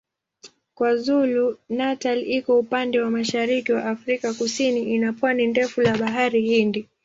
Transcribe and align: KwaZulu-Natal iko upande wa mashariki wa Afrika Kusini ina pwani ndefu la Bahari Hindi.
KwaZulu-Natal 0.75 2.19
iko 2.37 2.59
upande 2.59 2.99
wa 2.99 3.09
mashariki 3.11 3.71
wa 3.73 3.85
Afrika 3.85 4.33
Kusini 4.33 4.81
ina 4.93 5.13
pwani 5.13 5.47
ndefu 5.47 5.81
la 5.81 5.97
Bahari 5.97 6.41
Hindi. 6.41 6.87